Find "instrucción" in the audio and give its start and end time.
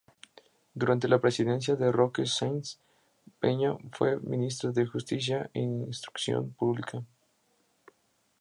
5.59-6.53